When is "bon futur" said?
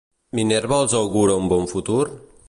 1.53-2.03